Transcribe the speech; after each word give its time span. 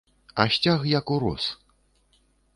А 0.43 0.47
сцяг 0.55 0.87
як 0.93 1.13
урос. 1.17 1.45